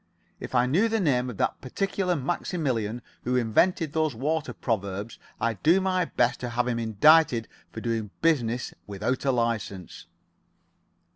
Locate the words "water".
4.15-4.51